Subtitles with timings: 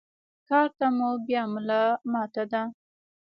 [0.47, 2.61] کار ته مو بيا ملا ماته ده.